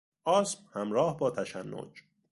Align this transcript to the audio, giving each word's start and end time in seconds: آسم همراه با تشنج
آسم 0.23 0.59
همراه 0.73 1.17
با 1.17 1.31
تشنج 1.31 2.03